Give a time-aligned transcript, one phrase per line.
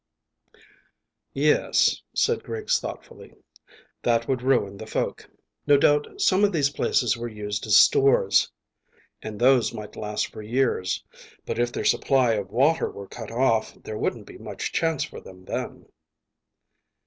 [1.35, 3.35] "Yes," said Griggs thoughtfully;
[4.01, 5.29] "that would ruin the folk.
[5.67, 8.51] No doubt some of these places were used as stores,
[9.21, 11.03] and those might last for years;
[11.45, 15.21] but if their supply of water were cut off there wouldn't be much chance for
[15.21, 15.85] them then."